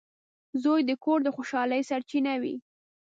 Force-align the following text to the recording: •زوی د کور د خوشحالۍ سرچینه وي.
•زوی 0.63 0.81
د 0.89 0.91
کور 1.03 1.19
د 1.23 1.27
خوشحالۍ 1.35 1.81
سرچینه 1.89 2.33
وي. 2.41 2.55